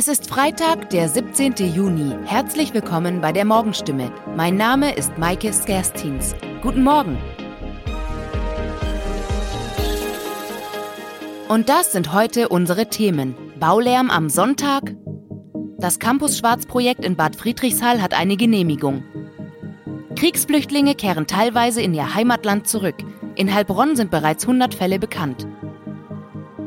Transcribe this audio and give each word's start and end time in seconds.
Es 0.00 0.08
ist 0.08 0.30
Freitag, 0.30 0.88
der 0.88 1.10
17. 1.10 1.56
Juni. 1.74 2.16
Herzlich 2.24 2.72
willkommen 2.72 3.20
bei 3.20 3.32
der 3.32 3.44
Morgenstimme. 3.44 4.10
Mein 4.34 4.56
Name 4.56 4.96
ist 4.96 5.18
Maike 5.18 5.52
Skerstins. 5.52 6.34
Guten 6.62 6.82
Morgen. 6.82 7.18
Und 11.50 11.68
das 11.68 11.92
sind 11.92 12.14
heute 12.14 12.48
unsere 12.48 12.88
Themen. 12.88 13.34
Baulärm 13.58 14.08
am 14.08 14.30
Sonntag. 14.30 14.96
Das 15.76 15.98
Campus 15.98 16.38
Schwarz 16.38 16.64
Projekt 16.64 17.04
in 17.04 17.14
Bad 17.14 17.36
Friedrichshall 17.36 18.00
hat 18.00 18.14
eine 18.14 18.38
Genehmigung. 18.38 19.04
Kriegsflüchtlinge 20.16 20.94
kehren 20.94 21.26
teilweise 21.26 21.82
in 21.82 21.92
ihr 21.92 22.14
Heimatland 22.14 22.66
zurück. 22.66 22.96
In 23.34 23.52
Heilbronn 23.52 23.96
sind 23.96 24.10
bereits 24.10 24.44
100 24.44 24.74
Fälle 24.74 24.98
bekannt. 24.98 25.46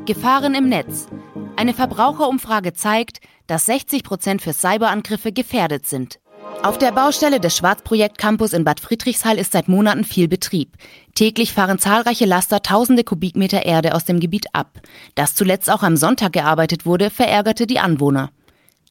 Gefahren 0.05 0.53
im 0.53 0.69
Netz. 0.69 1.07
Eine 1.55 1.73
Verbraucherumfrage 1.73 2.73
zeigt, 2.73 3.19
dass 3.47 3.67
60 3.67 4.03
Prozent 4.03 4.41
für 4.41 4.53
Cyberangriffe 4.53 5.31
gefährdet 5.31 5.85
sind. 5.85 6.19
Auf 6.63 6.77
der 6.77 6.91
Baustelle 6.91 7.39
des 7.39 7.57
Schwarzprojekt 7.57 8.17
Campus 8.17 8.53
in 8.53 8.63
Bad 8.63 8.79
Friedrichshall 8.79 9.37
ist 9.37 9.51
seit 9.51 9.67
Monaten 9.67 10.03
viel 10.03 10.27
Betrieb. 10.27 10.75
Täglich 11.13 11.53
fahren 11.53 11.77
zahlreiche 11.77 12.25
Laster 12.25 12.61
tausende 12.61 13.03
Kubikmeter 13.03 13.65
Erde 13.65 13.95
aus 13.95 14.05
dem 14.05 14.19
Gebiet 14.19 14.47
ab. 14.53 14.79
Dass 15.15 15.35
zuletzt 15.35 15.69
auch 15.69 15.83
am 15.83 15.97
Sonntag 15.97 16.33
gearbeitet 16.33 16.85
wurde, 16.85 17.09
verärgerte 17.09 17.67
die 17.67 17.79
Anwohner. 17.79 18.31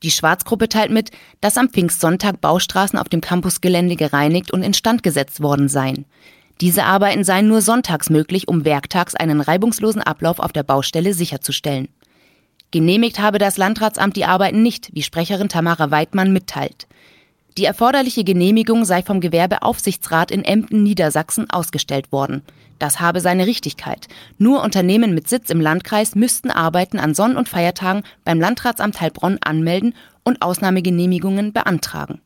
Die 0.03 0.11
Schwarzgruppe 0.11 0.69
teilt 0.69 0.91
mit, 0.91 1.11
dass 1.41 1.57
am 1.57 1.69
Pfingstsonntag 1.69 2.41
Baustraßen 2.41 2.99
auf 2.99 3.09
dem 3.09 3.21
Campusgelände 3.21 3.97
gereinigt 3.97 4.53
und 4.53 4.63
instand 4.63 5.03
gesetzt 5.03 5.43
worden 5.43 5.69
seien. 5.69 6.05
Diese 6.61 6.85
Arbeiten 6.85 7.25
seien 7.25 7.49
nur 7.49 7.61
sonntags 7.61 8.11
möglich, 8.11 8.49
um 8.49 8.65
werktags 8.65 9.15
einen 9.15 9.41
reibungslosen 9.41 10.03
Ablauf 10.03 10.39
auf 10.39 10.53
der 10.53 10.63
Baustelle 10.63 11.15
sicherzustellen. 11.15 11.89
Genehmigt 12.73 13.21
habe 13.21 13.39
das 13.39 13.59
Landratsamt 13.59 14.17
die 14.17 14.25
Arbeiten 14.25 14.63
nicht, 14.63 14.91
wie 14.95 15.03
Sprecherin 15.03 15.51
Tamara 15.51 15.91
Weidmann 15.91 16.33
mitteilt. 16.33 16.87
Die 17.59 17.67
erforderliche 17.67 18.25
Genehmigung 18.25 18.87
sei 18.87 19.03
vom 19.03 19.21
Gewerbeaufsichtsrat 19.21 20.31
in 20.31 20.43
Emden, 20.43 20.83
Niedersachsen 20.83 21.51
ausgestellt 21.51 22.11
worden. 22.13 22.41
Das 22.79 22.99
habe 22.99 23.21
seine 23.21 23.47
Richtigkeit. 23.47 24.09
Nur 24.39 24.63
Unternehmen 24.63 25.15
mit 25.15 25.29
Sitz 25.29 25.51
im 25.51 25.61
Landkreis 25.61 26.15
müssten 26.15 26.51
Arbeiten 26.51 26.99
an 26.99 27.15
Sonn- 27.15 27.37
und 27.37 27.51
Feiertagen 27.51 28.05
beim 28.25 28.41
Landratsamt 28.41 29.03
Heilbronn 29.03 29.39
anmelden 29.45 29.95
und 30.25 30.41
Ausnahmegenehmigungen 30.41 31.53
beantragen. 31.53 32.23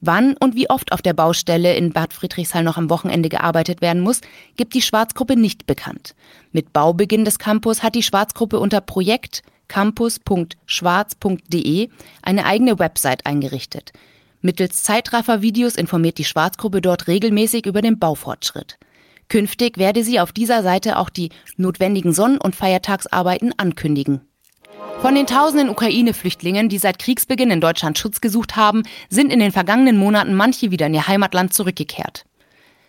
Wann 0.00 0.36
und 0.38 0.54
wie 0.54 0.70
oft 0.70 0.92
auf 0.92 1.02
der 1.02 1.12
Baustelle 1.12 1.74
in 1.74 1.92
Bad 1.92 2.14
Friedrichshall 2.14 2.64
noch 2.64 2.78
am 2.78 2.88
Wochenende 2.88 3.28
gearbeitet 3.28 3.82
werden 3.82 4.02
muss, 4.02 4.22
gibt 4.56 4.72
die 4.72 4.82
Schwarzgruppe 4.82 5.36
nicht 5.36 5.66
bekannt. 5.66 6.14
Mit 6.52 6.72
Baubeginn 6.72 7.26
des 7.26 7.38
Campus 7.38 7.82
hat 7.82 7.94
die 7.94 8.02
Schwarzgruppe 8.02 8.58
unter 8.58 8.80
Projekt 8.80 9.42
campus.schwarz.de 9.68 11.88
eine 12.22 12.44
eigene 12.44 12.78
Website 12.78 13.26
eingerichtet. 13.26 13.92
Mittels 14.40 14.82
Zeitraffer-Videos 14.82 15.76
informiert 15.76 16.18
die 16.18 16.24
Schwarzgruppe 16.24 16.80
dort 16.80 17.08
regelmäßig 17.08 17.66
über 17.66 17.82
den 17.82 17.98
Baufortschritt. 17.98 18.78
Künftig 19.28 19.76
werde 19.76 20.04
sie 20.04 20.20
auf 20.20 20.32
dieser 20.32 20.62
Seite 20.62 20.98
auch 20.98 21.10
die 21.10 21.30
notwendigen 21.56 22.12
Sonn- 22.12 22.38
und 22.38 22.54
Feiertagsarbeiten 22.54 23.52
ankündigen. 23.58 24.20
Von 25.00 25.14
den 25.14 25.26
tausenden 25.26 25.68
Ukraine-Flüchtlingen, 25.68 26.68
die 26.68 26.78
seit 26.78 26.98
Kriegsbeginn 26.98 27.50
in 27.50 27.60
Deutschland 27.60 27.98
Schutz 27.98 28.20
gesucht 28.20 28.56
haben, 28.56 28.82
sind 29.10 29.32
in 29.32 29.40
den 29.40 29.52
vergangenen 29.52 29.98
Monaten 29.98 30.34
manche 30.34 30.70
wieder 30.70 30.86
in 30.86 30.94
ihr 30.94 31.06
Heimatland 31.06 31.52
zurückgekehrt. 31.52 32.24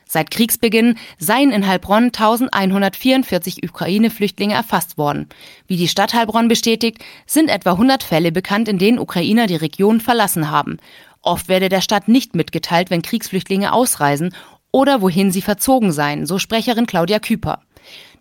Seit 0.08 0.32
Kriegsbeginn 0.32 0.98
seien 1.18 1.52
in 1.52 1.68
Heilbronn 1.68 2.06
1144 2.06 3.64
Ukraine-Flüchtlinge 3.64 4.54
erfasst 4.54 4.98
worden. 4.98 5.28
Wie 5.68 5.76
die 5.76 5.90
Stadt 5.90 6.14
Heilbronn 6.14 6.48
bestätigt, 6.48 7.04
sind 7.26 7.50
etwa 7.50 7.72
100 7.72 8.04
Fälle 8.04 8.32
bekannt, 8.32 8.68
in 8.70 8.78
denen 8.78 9.00
Ukrainer 9.00 9.48
die 9.48 9.56
Region 9.56 10.00
verlassen 10.00 10.50
haben. 10.50 10.78
Oft 11.22 11.50
werde 11.50 11.68
der 11.68 11.82
Stadt 11.82 12.08
nicht 12.08 12.36
mitgeteilt, 12.36 12.90
wenn 12.90 13.02
Kriegsflüchtlinge 13.02 13.74
ausreisen 13.74 14.34
oder 14.72 15.02
wohin 15.02 15.32
sie 15.32 15.42
verzogen 15.42 15.92
seien, 15.92 16.26
so 16.26 16.40
Sprecherin 16.40 16.86
Claudia 16.86 17.20
Küper. 17.20 17.62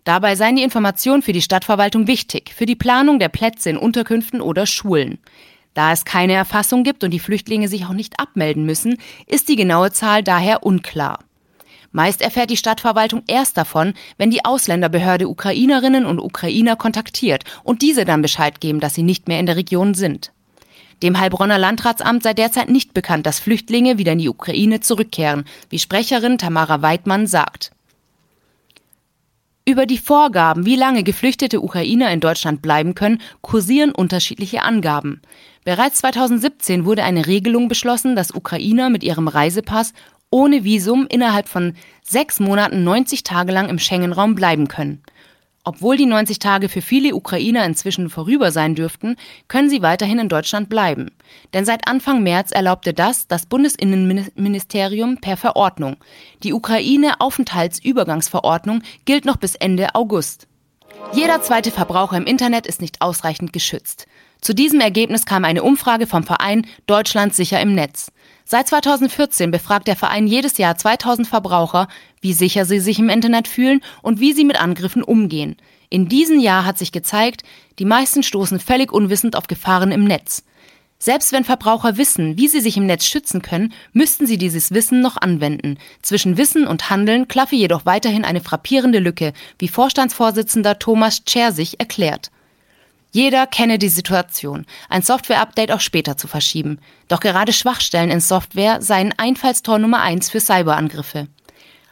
Dabei 0.03 0.35
seien 0.35 0.55
die 0.55 0.63
Informationen 0.63 1.21
für 1.21 1.33
die 1.33 1.41
Stadtverwaltung 1.41 2.07
wichtig, 2.07 2.53
für 2.55 2.65
die 2.65 2.75
Planung 2.75 3.19
der 3.19 3.29
Plätze 3.29 3.69
in 3.69 3.77
Unterkünften 3.77 4.41
oder 4.41 4.65
Schulen. 4.65 5.19
Da 5.73 5.91
es 5.91 6.05
keine 6.05 6.33
Erfassung 6.33 6.83
gibt 6.83 7.03
und 7.03 7.11
die 7.11 7.19
Flüchtlinge 7.19 7.67
sich 7.67 7.85
auch 7.85 7.93
nicht 7.93 8.19
abmelden 8.19 8.65
müssen, 8.65 8.97
ist 9.27 9.47
die 9.47 9.55
genaue 9.55 9.91
Zahl 9.91 10.23
daher 10.23 10.63
unklar. 10.63 11.19
Meist 11.97 12.21
erfährt 12.21 12.51
die 12.51 12.57
Stadtverwaltung 12.57 13.23
erst 13.25 13.57
davon, 13.57 13.95
wenn 14.19 14.29
die 14.29 14.45
Ausländerbehörde 14.45 15.27
Ukrainerinnen 15.27 16.05
und 16.05 16.19
Ukrainer 16.19 16.75
kontaktiert 16.75 17.43
und 17.63 17.81
diese 17.81 18.05
dann 18.05 18.21
Bescheid 18.21 18.61
geben, 18.61 18.79
dass 18.79 18.93
sie 18.93 19.01
nicht 19.01 19.27
mehr 19.27 19.39
in 19.39 19.47
der 19.47 19.55
Region 19.55 19.95
sind. 19.95 20.31
Dem 21.01 21.19
Heilbronner 21.19 21.57
Landratsamt 21.57 22.21
sei 22.21 22.35
derzeit 22.35 22.69
nicht 22.69 22.93
bekannt, 22.93 23.25
dass 23.25 23.39
Flüchtlinge 23.39 23.97
wieder 23.97 24.11
in 24.11 24.19
die 24.19 24.29
Ukraine 24.29 24.79
zurückkehren, 24.79 25.45
wie 25.71 25.79
Sprecherin 25.79 26.37
Tamara 26.37 26.83
Weidmann 26.83 27.25
sagt. 27.25 27.71
Über 29.65 29.87
die 29.87 29.97
Vorgaben, 29.97 30.67
wie 30.67 30.75
lange 30.75 31.01
geflüchtete 31.01 31.61
Ukrainer 31.61 32.11
in 32.11 32.19
Deutschland 32.19 32.61
bleiben 32.61 32.93
können, 32.93 33.21
kursieren 33.41 33.91
unterschiedliche 33.91 34.61
Angaben. 34.61 35.23
Bereits 35.65 35.97
2017 35.97 36.85
wurde 36.85 37.03
eine 37.03 37.25
Regelung 37.25 37.67
beschlossen, 37.67 38.15
dass 38.15 38.35
Ukrainer 38.35 38.91
mit 38.91 39.03
ihrem 39.03 39.27
Reisepass 39.27 39.93
ohne 40.29 40.63
Visum 40.63 41.07
innerhalb 41.09 41.47
von 41.47 41.73
sechs 42.03 42.39
Monaten 42.39 42.83
90 42.83 43.23
Tage 43.23 43.51
lang 43.51 43.69
im 43.69 43.79
Schengen-Raum 43.79 44.35
bleiben 44.35 44.67
können. 44.67 45.01
Obwohl 45.63 45.97
die 45.97 46.05
90 46.05 46.37
Tage 46.39 46.69
für 46.69 46.81
viele 46.81 47.13
Ukrainer 47.13 47.65
inzwischen 47.65 48.09
vorüber 48.09 48.51
sein 48.51 48.73
dürften, 48.73 49.17
können 49.49 49.69
sie 49.69 49.81
weiterhin 49.81 50.19
in 50.19 50.29
Deutschland 50.29 50.69
bleiben. 50.69 51.11
Denn 51.53 51.65
seit 51.65 51.89
Anfang 51.89 52.23
März 52.23 52.51
erlaubte 52.51 52.93
das 52.93 53.27
das 53.27 53.47
Bundesinnenministerium 53.47 55.17
per 55.17 55.35
Verordnung. 55.35 55.97
Die 56.43 56.53
Ukraine-Aufenthaltsübergangsverordnung 56.53 58.81
gilt 59.03 59.25
noch 59.25 59.35
bis 59.35 59.55
Ende 59.55 59.93
August. 59.93 60.47
Jeder 61.11 61.41
zweite 61.41 61.71
Verbraucher 61.71 62.15
im 62.15 62.25
Internet 62.25 62.65
ist 62.65 62.79
nicht 62.79 63.01
ausreichend 63.01 63.51
geschützt. 63.51 64.07
Zu 64.39 64.53
diesem 64.53 64.79
Ergebnis 64.79 65.25
kam 65.25 65.43
eine 65.43 65.63
Umfrage 65.63 66.07
vom 66.07 66.23
Verein 66.23 66.65
Deutschland 66.85 67.35
sicher 67.35 67.59
im 67.59 67.75
Netz. 67.75 68.09
Seit 68.49 68.69
2014 68.69 69.51
befragt 69.51 69.89
der 69.89 69.97
Verein 69.97 70.25
jedes 70.25 70.57
Jahr 70.57 70.77
2000 70.77 71.27
Verbraucher, 71.27 71.89
wie 72.21 72.31
sicher 72.31 72.63
sie 72.63 72.79
sich 72.79 72.97
im 72.97 73.09
Internet 73.09 73.45
fühlen 73.45 73.81
und 74.01 74.21
wie 74.21 74.31
sie 74.31 74.45
mit 74.45 74.57
Angriffen 74.57 75.03
umgehen. 75.03 75.57
In 75.89 76.07
diesem 76.07 76.39
Jahr 76.39 76.63
hat 76.63 76.77
sich 76.77 76.93
gezeigt, 76.93 77.43
die 77.77 77.83
meisten 77.83 78.23
stoßen 78.23 78.61
völlig 78.61 78.93
unwissend 78.93 79.35
auf 79.35 79.47
Gefahren 79.47 79.91
im 79.91 80.05
Netz. 80.05 80.45
Selbst 80.97 81.33
wenn 81.33 81.43
Verbraucher 81.43 81.97
wissen, 81.97 82.37
wie 82.37 82.47
sie 82.47 82.61
sich 82.61 82.77
im 82.77 82.85
Netz 82.85 83.05
schützen 83.05 83.41
können, 83.41 83.73
müssten 83.91 84.25
sie 84.25 84.37
dieses 84.37 84.71
Wissen 84.71 85.01
noch 85.01 85.17
anwenden. 85.17 85.77
Zwischen 86.01 86.37
Wissen 86.37 86.65
und 86.67 86.89
Handeln 86.89 87.27
klaffe 87.27 87.57
jedoch 87.57 87.85
weiterhin 87.85 88.23
eine 88.23 88.39
frappierende 88.39 88.99
Lücke, 88.99 89.33
wie 89.59 89.67
Vorstandsvorsitzender 89.67 90.79
Thomas 90.79 91.25
Czersich 91.25 91.81
erklärt. 91.81 92.31
Jeder 93.11 93.47
kenne 93.47 93.79
die 93.79 93.89
Situation, 93.89 94.65
ein 94.89 95.01
Software-Update 95.01 95.71
auch 95.71 95.79
später 95.79 96.17
zu 96.17 96.27
verschieben. 96.27 96.79
Doch 97.07 97.19
gerade 97.19 97.53
Schwachstellen 97.53 98.11
in 98.11 98.19
Software 98.19 98.81
seien 98.81 99.13
Einfallstor 99.17 99.79
Nummer 99.79 100.01
eins 100.01 100.29
für 100.29 100.39
Cyberangriffe. 100.39 101.27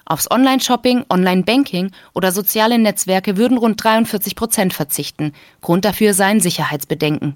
Aufs 0.06 0.30
Online-Shopping, 0.30 1.06
Online-Banking 1.10 1.92
oder 2.14 2.32
soziale 2.32 2.78
Netzwerke 2.78 3.38
würden 3.38 3.58
rund 3.58 3.84
43 3.84 4.36
Prozent 4.36 4.74
verzichten. 4.74 5.34
Grund 5.62 5.84
dafür 5.84 6.14
seien 6.14 6.40
Sicherheitsbedenken. 6.40 7.36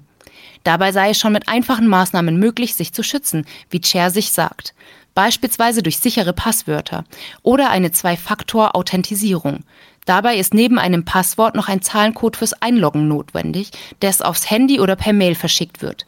Dabei 0.62 0.92
sei 0.92 1.10
es 1.10 1.18
schon 1.18 1.32
mit 1.32 1.48
einfachen 1.48 1.88
Maßnahmen 1.88 2.38
möglich, 2.38 2.74
sich 2.74 2.92
zu 2.92 3.02
schützen, 3.02 3.44
wie 3.70 3.80
Chair 3.80 4.10
sich 4.10 4.30
sagt. 4.30 4.74
Beispielsweise 5.14 5.82
durch 5.82 5.98
sichere 5.98 6.32
Passwörter 6.32 7.04
oder 7.42 7.70
eine 7.70 7.90
Zwei-Faktor-Authentisierung. 7.90 9.64
Dabei 10.10 10.38
ist 10.38 10.54
neben 10.54 10.80
einem 10.80 11.04
Passwort 11.04 11.54
noch 11.54 11.68
ein 11.68 11.82
Zahlencode 11.82 12.36
fürs 12.36 12.60
Einloggen 12.60 13.06
notwendig, 13.06 13.70
das 14.00 14.22
aufs 14.22 14.50
Handy 14.50 14.80
oder 14.80 14.96
per 14.96 15.12
Mail 15.12 15.36
verschickt 15.36 15.82
wird. 15.82 16.04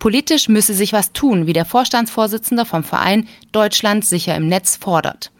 Politisch 0.00 0.48
müsse 0.48 0.74
sich 0.74 0.92
was 0.92 1.12
tun, 1.12 1.46
wie 1.46 1.52
der 1.52 1.64
Vorstandsvorsitzende 1.64 2.64
vom 2.64 2.82
Verein 2.82 3.28
Deutschland 3.52 4.04
sicher 4.04 4.34
im 4.34 4.48
Netz 4.48 4.74
fordert. 4.74 5.30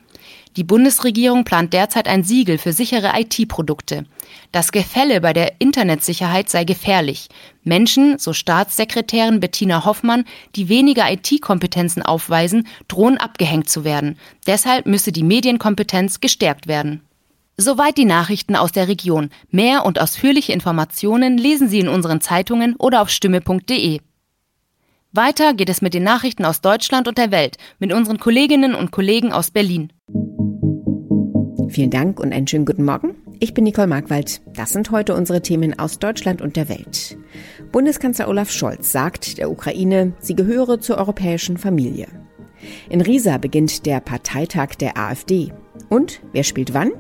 Die 0.55 0.63
Bundesregierung 0.63 1.43
plant 1.43 1.73
derzeit 1.73 2.07
ein 2.07 2.23
Siegel 2.23 2.59
für 2.59 2.73
sichere 2.73 3.11
IT-Produkte. 3.19 4.05
Das 4.53 4.71
Gefälle 4.71 5.21
bei 5.21 5.33
der 5.33 5.55
Internetsicherheit 5.61 6.49
sei 6.49 6.63
gefährlich. 6.63 7.27
Menschen, 7.65 8.21
so 8.21 8.33
Staatssekretärin 8.33 9.41
Bettina 9.41 9.85
Hoffmann, 9.85 10.27
die 10.55 10.69
weniger 10.69 11.11
IT-Kompetenzen 11.11 12.05
aufweisen, 12.05 12.69
drohen 12.87 13.19
abgehängt 13.19 13.69
zu 13.69 13.83
werden. 13.83 14.17
Deshalb 14.47 14.87
müsse 14.87 15.11
die 15.11 15.25
Medienkompetenz 15.25 16.21
gestärkt 16.21 16.69
werden. 16.69 17.03
Soweit 17.61 17.99
die 17.99 18.07
Nachrichten 18.07 18.57
aus 18.57 18.73
der 18.73 18.89
Region. 18.89 19.29
Mehr 19.51 19.85
und 19.85 20.01
ausführliche 20.01 20.55
Informationen 20.55 21.37
lesen 21.37 21.69
Sie 21.69 21.79
in 21.79 21.89
unseren 21.89 22.23
Zeitungen 22.23 22.75
oder 22.77 23.03
auf 23.03 23.11
stimme.de. 23.11 24.01
Weiter 25.13 25.53
geht 25.53 25.69
es 25.69 25.83
mit 25.83 25.93
den 25.93 26.03
Nachrichten 26.03 26.47
aus 26.47 26.63
Deutschland 26.63 27.07
und 27.07 27.19
der 27.19 27.31
Welt 27.31 27.59
mit 27.79 27.93
unseren 27.93 28.19
Kolleginnen 28.19 28.75
und 28.75 28.93
Kollegen 28.93 29.31
aus 29.31 29.51
Berlin. 29.51 29.93
Vielen 31.69 31.91
Dank 31.91 32.19
und 32.19 32.33
einen 32.33 32.47
schönen 32.47 32.65
guten 32.65 32.87
Morgen. 32.87 33.17
Ich 33.41 33.53
bin 33.53 33.65
Nicole 33.65 33.89
Markwald. 33.89 34.41
Das 34.57 34.71
sind 34.71 34.91
heute 34.91 35.15
unsere 35.15 35.43
Themen 35.43 35.79
aus 35.79 35.99
Deutschland 35.99 36.41
und 36.41 36.57
der 36.57 36.71
Welt. 36.71 37.19
Bundeskanzler 37.73 38.29
Olaf 38.29 38.51
Scholz 38.51 38.91
sagt 38.91 39.37
der 39.37 39.51
Ukraine, 39.51 40.15
sie 40.19 40.35
gehöre 40.35 40.81
zur 40.81 40.97
europäischen 40.97 41.59
Familie. 41.59 42.09
In 42.89 43.03
Riesa 43.03 43.37
beginnt 43.37 43.85
der 43.85 44.01
Parteitag 44.01 44.77
der 44.77 44.97
AfD. 44.97 45.53
Und 45.89 46.21
wer 46.33 46.45
spielt 46.45 46.75
wann? 46.75 46.93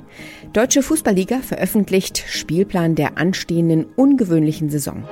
Deutsche 0.52 0.82
Fußballliga 0.82 1.38
veröffentlicht 1.42 2.24
Spielplan 2.26 2.96
der 2.96 3.18
anstehenden 3.18 3.86
ungewöhnlichen 3.94 4.68
Saison. 4.68 5.04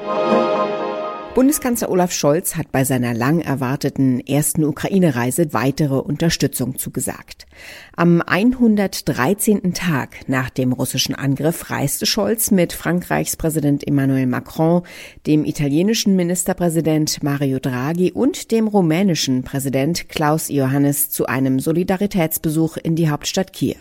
Bundeskanzler 1.36 1.90
Olaf 1.90 2.10
Scholz 2.10 2.56
hat 2.56 2.72
bei 2.72 2.82
seiner 2.82 3.14
lang 3.14 3.40
erwarteten 3.40 4.18
ersten 4.18 4.64
Ukraine-Reise 4.64 5.52
weitere 5.52 5.94
Unterstützung 5.94 6.76
zugesagt. 6.76 7.46
Am 7.94 8.20
113. 8.20 9.74
Tag 9.74 10.28
nach 10.28 10.50
dem 10.50 10.72
russischen 10.72 11.14
Angriff 11.14 11.70
reiste 11.70 12.06
Scholz 12.06 12.50
mit 12.50 12.72
Frankreichs 12.72 13.36
Präsident 13.36 13.86
Emmanuel 13.86 14.26
Macron, 14.26 14.82
dem 15.28 15.44
italienischen 15.44 16.16
Ministerpräsident 16.16 17.22
Mario 17.22 17.60
Draghi 17.60 18.10
und 18.10 18.50
dem 18.50 18.66
rumänischen 18.66 19.44
Präsident 19.44 20.08
Klaus 20.08 20.50
Iohannis 20.50 21.10
zu 21.10 21.26
einem 21.26 21.60
Solidaritätsbesuch 21.60 22.76
in 22.78 22.96
die 22.96 23.08
Hauptstadt 23.08 23.52
Kiew. 23.52 23.76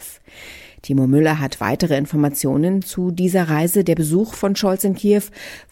Timo 0.88 1.06
Müller 1.06 1.42
hat 1.42 1.60
weitere 1.60 1.98
Informationen 1.98 2.82
zu 2.82 3.12
dieser 3.12 3.50
Reise. 3.50 3.84
Der 3.84 3.96
Besuch 3.96 4.34
von 4.34 4.56
Scholz 4.56 4.86
in 4.86 4.96
Kiew 4.96 5.24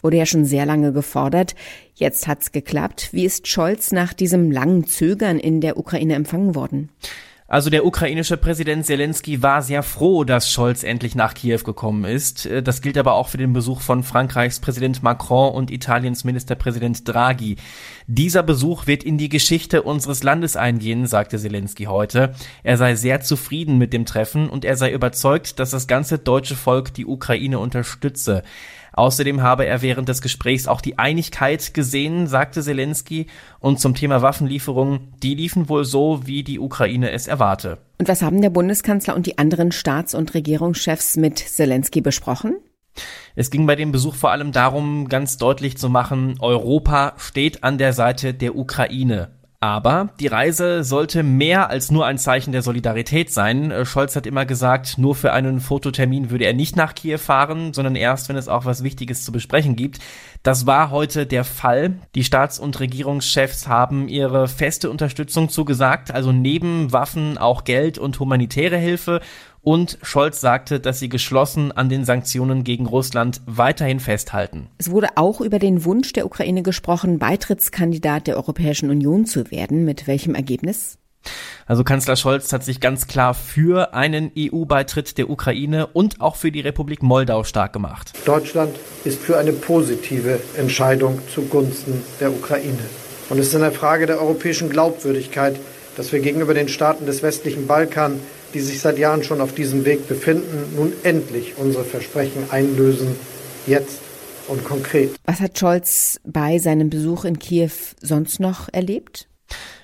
wurde 0.02 0.18
ja 0.18 0.26
schon 0.26 0.44
sehr 0.44 0.66
lange 0.66 0.92
gefordert. 0.92 1.54
Jetzt 1.94 2.28
hat's 2.28 2.52
geklappt. 2.52 3.08
Wie 3.12 3.24
ist 3.24 3.48
Scholz 3.48 3.92
nach 3.92 4.12
diesem 4.12 4.50
langen 4.50 4.86
Zögern 4.86 5.38
in 5.38 5.62
der 5.62 5.78
Ukraine 5.78 6.16
empfangen 6.16 6.54
worden? 6.54 6.90
Also 7.48 7.70
der 7.70 7.86
ukrainische 7.86 8.36
Präsident 8.36 8.86
Zelensky 8.86 9.40
war 9.40 9.62
sehr 9.62 9.84
froh, 9.84 10.24
dass 10.24 10.50
Scholz 10.50 10.82
endlich 10.82 11.14
nach 11.14 11.32
Kiew 11.32 11.60
gekommen 11.64 12.04
ist. 12.04 12.48
Das 12.64 12.82
gilt 12.82 12.98
aber 12.98 13.14
auch 13.14 13.28
für 13.28 13.38
den 13.38 13.52
Besuch 13.52 13.82
von 13.82 14.02
Frankreichs 14.02 14.58
Präsident 14.58 15.04
Macron 15.04 15.54
und 15.54 15.70
Italiens 15.70 16.24
Ministerpräsident 16.24 17.06
Draghi. 17.06 17.54
Dieser 18.08 18.42
Besuch 18.42 18.88
wird 18.88 19.04
in 19.04 19.16
die 19.16 19.28
Geschichte 19.28 19.82
unseres 19.82 20.24
Landes 20.24 20.56
eingehen, 20.56 21.06
sagte 21.06 21.38
Zelensky 21.38 21.84
heute. 21.84 22.34
Er 22.64 22.78
sei 22.78 22.96
sehr 22.96 23.20
zufrieden 23.20 23.78
mit 23.78 23.92
dem 23.92 24.06
Treffen 24.06 24.48
und 24.48 24.64
er 24.64 24.76
sei 24.76 24.92
überzeugt, 24.92 25.60
dass 25.60 25.70
das 25.70 25.86
ganze 25.86 26.18
deutsche 26.18 26.56
Volk 26.56 26.94
die 26.94 27.06
Ukraine 27.06 27.60
unterstütze. 27.60 28.42
Außerdem 28.96 29.42
habe 29.42 29.66
er 29.66 29.82
während 29.82 30.08
des 30.08 30.22
Gesprächs 30.22 30.66
auch 30.66 30.80
die 30.80 30.98
Einigkeit 30.98 31.74
gesehen, 31.74 32.26
sagte 32.26 32.62
Zelensky. 32.62 33.26
Und 33.60 33.78
zum 33.78 33.94
Thema 33.94 34.22
Waffenlieferungen, 34.22 35.12
die 35.22 35.34
liefen 35.34 35.68
wohl 35.68 35.84
so, 35.84 36.26
wie 36.26 36.42
die 36.42 36.58
Ukraine 36.58 37.12
es 37.12 37.26
erwarte. 37.26 37.78
Und 37.98 38.08
was 38.08 38.22
haben 38.22 38.40
der 38.40 38.50
Bundeskanzler 38.50 39.14
und 39.14 39.26
die 39.26 39.36
anderen 39.36 39.70
Staats- 39.70 40.14
und 40.14 40.32
Regierungschefs 40.32 41.16
mit 41.16 41.38
Zelensky 41.38 42.00
besprochen? 42.00 42.56
Es 43.34 43.50
ging 43.50 43.66
bei 43.66 43.76
dem 43.76 43.92
Besuch 43.92 44.14
vor 44.14 44.30
allem 44.30 44.52
darum, 44.52 45.08
ganz 45.08 45.36
deutlich 45.36 45.76
zu 45.76 45.90
machen, 45.90 46.36
Europa 46.40 47.12
steht 47.18 47.62
an 47.62 47.76
der 47.76 47.92
Seite 47.92 48.32
der 48.32 48.56
Ukraine. 48.56 49.28
Aber 49.58 50.10
die 50.20 50.26
Reise 50.26 50.84
sollte 50.84 51.22
mehr 51.22 51.70
als 51.70 51.90
nur 51.90 52.04
ein 52.04 52.18
Zeichen 52.18 52.52
der 52.52 52.60
Solidarität 52.60 53.32
sein. 53.32 53.70
Äh, 53.70 53.86
Scholz 53.86 54.14
hat 54.14 54.26
immer 54.26 54.44
gesagt, 54.44 54.98
nur 54.98 55.14
für 55.14 55.32
einen 55.32 55.60
Fototermin 55.60 56.30
würde 56.30 56.44
er 56.44 56.52
nicht 56.52 56.76
nach 56.76 56.94
Kiew 56.94 57.18
fahren, 57.18 57.72
sondern 57.72 57.96
erst, 57.96 58.28
wenn 58.28 58.36
es 58.36 58.48
auch 58.48 58.66
was 58.66 58.82
Wichtiges 58.82 59.24
zu 59.24 59.32
besprechen 59.32 59.74
gibt. 59.74 59.98
Das 60.42 60.66
war 60.66 60.90
heute 60.90 61.26
der 61.26 61.44
Fall. 61.44 61.94
Die 62.14 62.24
Staats- 62.24 62.58
und 62.58 62.78
Regierungschefs 62.78 63.66
haben 63.66 64.08
ihre 64.08 64.46
feste 64.46 64.90
Unterstützung 64.90 65.48
zugesagt, 65.48 66.10
also 66.10 66.32
neben 66.32 66.92
Waffen 66.92 67.38
auch 67.38 67.64
Geld 67.64 67.98
und 67.98 68.20
humanitäre 68.20 68.76
Hilfe 68.76 69.20
und 69.66 69.98
Scholz 70.02 70.40
sagte, 70.40 70.78
dass 70.78 71.00
sie 71.00 71.08
geschlossen 71.08 71.72
an 71.72 71.88
den 71.88 72.04
Sanktionen 72.04 72.62
gegen 72.62 72.86
Russland 72.86 73.40
weiterhin 73.46 73.98
festhalten. 73.98 74.68
Es 74.78 74.92
wurde 74.92 75.08
auch 75.16 75.40
über 75.40 75.58
den 75.58 75.84
Wunsch 75.84 76.12
der 76.12 76.24
Ukraine 76.24 76.62
gesprochen, 76.62 77.18
Beitrittskandidat 77.18 78.28
der 78.28 78.36
Europäischen 78.36 78.90
Union 78.90 79.26
zu 79.26 79.50
werden. 79.50 79.84
Mit 79.84 80.06
welchem 80.06 80.36
Ergebnis? 80.36 80.98
Also 81.66 81.82
Kanzler 81.82 82.14
Scholz 82.14 82.52
hat 82.52 82.62
sich 82.62 82.78
ganz 82.78 83.08
klar 83.08 83.34
für 83.34 83.92
einen 83.92 84.30
EU-Beitritt 84.38 85.18
der 85.18 85.28
Ukraine 85.28 85.88
und 85.88 86.20
auch 86.20 86.36
für 86.36 86.52
die 86.52 86.60
Republik 86.60 87.02
Moldau 87.02 87.42
stark 87.42 87.72
gemacht. 87.72 88.12
Deutschland 88.24 88.76
ist 89.04 89.20
für 89.20 89.36
eine 89.36 89.52
positive 89.52 90.38
Entscheidung 90.56 91.18
zugunsten 91.34 92.04
der 92.20 92.30
Ukraine. 92.30 92.78
Und 93.30 93.40
es 93.40 93.48
ist 93.48 93.56
eine 93.56 93.72
Frage 93.72 94.06
der 94.06 94.20
europäischen 94.20 94.70
Glaubwürdigkeit, 94.70 95.58
dass 95.96 96.12
wir 96.12 96.20
gegenüber 96.20 96.54
den 96.54 96.68
Staaten 96.68 97.06
des 97.06 97.22
westlichen 97.22 97.66
Balkan 97.66 98.20
die 98.56 98.60
sich 98.60 98.80
seit 98.80 98.98
Jahren 98.98 99.22
schon 99.22 99.42
auf 99.42 99.54
diesem 99.54 99.84
Weg 99.84 100.08
befinden, 100.08 100.74
nun 100.76 100.92
endlich 101.02 101.58
unsere 101.58 101.84
Versprechen 101.84 102.50
einlösen, 102.50 103.16
jetzt 103.66 104.00
und 104.48 104.64
konkret. 104.64 105.10
Was 105.26 105.40
hat 105.40 105.58
Scholz 105.58 106.20
bei 106.24 106.58
seinem 106.58 106.88
Besuch 106.88 107.24
in 107.24 107.38
Kiew 107.38 107.70
sonst 108.00 108.40
noch 108.40 108.68
erlebt? 108.72 109.28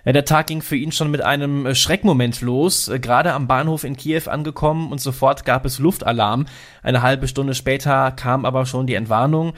Ja, 0.04 0.12
der 0.12 0.24
Tag 0.24 0.48
ging 0.48 0.62
für 0.62 0.74
ihn 0.74 0.90
schon 0.90 1.12
mit 1.12 1.20
einem 1.20 1.66
äh, 1.66 1.74
Schreckmoment 1.74 2.40
los. 2.40 2.88
Äh, 2.88 2.98
gerade 2.98 3.32
am 3.34 3.46
Bahnhof 3.46 3.84
in 3.84 3.96
Kiew 3.96 4.22
angekommen 4.26 4.90
und 4.90 5.00
sofort 5.00 5.44
gab 5.44 5.64
es 5.64 5.78
Luftalarm. 5.78 6.46
Eine 6.82 7.02
halbe 7.02 7.28
Stunde 7.28 7.54
später 7.54 8.10
kam 8.10 8.44
aber 8.44 8.66
schon 8.66 8.88
die 8.88 8.94
Entwarnung. 8.94 9.52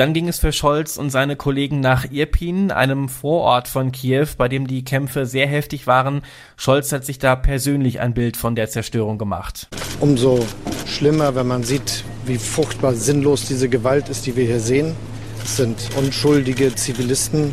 Dann 0.00 0.14
ging 0.14 0.28
es 0.28 0.38
für 0.38 0.50
Scholz 0.50 0.96
und 0.96 1.10
seine 1.10 1.36
Kollegen 1.36 1.80
nach 1.80 2.10
Irpin, 2.10 2.70
einem 2.70 3.10
Vorort 3.10 3.68
von 3.68 3.92
Kiew, 3.92 4.28
bei 4.38 4.48
dem 4.48 4.66
die 4.66 4.82
Kämpfe 4.82 5.26
sehr 5.26 5.46
heftig 5.46 5.86
waren. 5.86 6.22
Scholz 6.56 6.90
hat 6.92 7.04
sich 7.04 7.18
da 7.18 7.36
persönlich 7.36 8.00
ein 8.00 8.14
Bild 8.14 8.38
von 8.38 8.54
der 8.54 8.70
Zerstörung 8.70 9.18
gemacht. 9.18 9.68
Umso 10.00 10.40
schlimmer, 10.86 11.34
wenn 11.34 11.46
man 11.46 11.64
sieht, 11.64 12.02
wie 12.24 12.38
furchtbar 12.38 12.94
sinnlos 12.94 13.44
diese 13.44 13.68
Gewalt 13.68 14.08
ist, 14.08 14.24
die 14.24 14.36
wir 14.36 14.46
hier 14.46 14.60
sehen. 14.60 14.96
Es 15.44 15.58
sind 15.58 15.76
unschuldige 15.98 16.74
Zivilisten 16.74 17.52